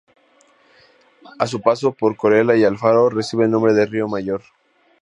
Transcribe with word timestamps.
A 1.37 1.45
su 1.45 1.61
paso 1.61 1.91
por 1.91 2.17
Corella 2.17 2.55
y 2.55 2.63
Alfaro 2.63 3.11
recibe 3.11 3.45
el 3.45 3.51
nombre 3.51 3.73
de 3.73 3.85
Río 3.85 4.07
Mayor. 4.07 4.41